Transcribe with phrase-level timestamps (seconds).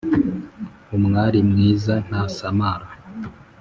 [0.97, 2.87] umwari mwiza ntasamara